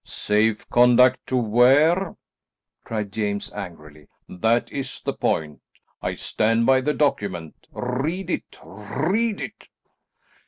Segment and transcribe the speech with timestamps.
[0.03, 2.15] "Safe conduct to where?"
[2.83, 5.61] cried James angrily, "that is the point.
[6.01, 9.69] I stand by the document; read it; read it!"